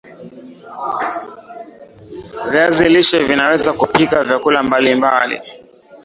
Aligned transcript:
viazi 2.51 2.89
lishe 2.89 3.23
vinaweza 3.23 3.73
kupika 3.73 4.23
vyakula 4.23 4.63
mbali 4.63 4.95
mbali 4.95 5.41